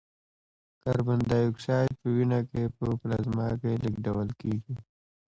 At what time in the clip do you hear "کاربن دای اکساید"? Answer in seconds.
0.81-1.91